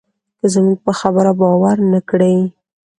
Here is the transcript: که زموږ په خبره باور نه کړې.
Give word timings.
که 0.39 0.45
زموږ 0.53 0.77
په 0.85 0.93
خبره 0.99 1.31
باور 1.41 1.77
نه 1.91 1.99
کړې. 2.09 2.35